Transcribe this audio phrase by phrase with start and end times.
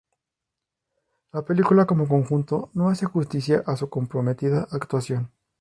[1.35, 5.29] Le película, como conjunto, no hace justicia a su comprometida actuación.